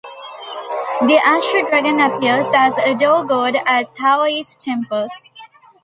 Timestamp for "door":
2.95-3.23